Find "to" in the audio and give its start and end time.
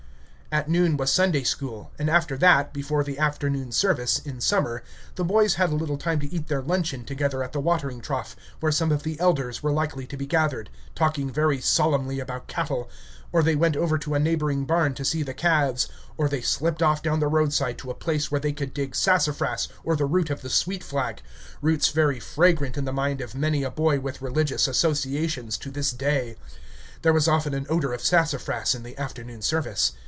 6.19-6.29, 10.07-10.17, 13.99-14.13, 14.95-15.05, 17.77-17.89, 25.57-25.71